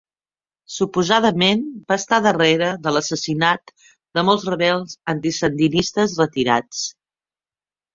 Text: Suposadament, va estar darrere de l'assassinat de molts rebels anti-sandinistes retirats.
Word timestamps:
Suposadament, 0.75 1.61
va 1.91 1.97
estar 2.05 2.19
darrere 2.29 2.71
de 2.87 2.95
l'assassinat 2.97 3.77
de 3.87 4.27
molts 4.33 4.49
rebels 4.57 5.01
anti-sandinistes 5.17 6.21
retirats. 6.27 6.87